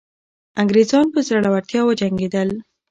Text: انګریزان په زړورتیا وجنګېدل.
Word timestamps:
انګریزان 0.61 1.05
په 1.13 1.19
زړورتیا 1.27 1.81
وجنګېدل. 1.85 2.49